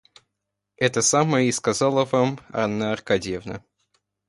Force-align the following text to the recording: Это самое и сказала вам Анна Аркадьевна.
Это 0.77 1.03
самое 1.03 1.47
и 1.47 1.51
сказала 1.51 2.05
вам 2.05 2.39
Анна 2.51 2.91
Аркадьевна. 2.91 3.63